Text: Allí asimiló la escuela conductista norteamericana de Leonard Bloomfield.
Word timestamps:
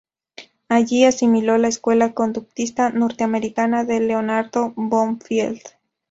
Allí 0.67 1.03
asimiló 1.03 1.59
la 1.59 1.67
escuela 1.67 2.13
conductista 2.13 2.89
norteamericana 2.89 3.83
de 3.83 3.99
Leonard 3.99 4.49
Bloomfield. 4.75 5.61